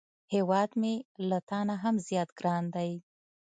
هیواد 0.33 0.69
مې 0.81 0.93
له 1.29 1.37
تا 1.49 1.59
نه 1.69 1.75
هم 1.83 1.95
زیات 2.07 2.29
ګران 2.39 2.63
دی 2.75 2.91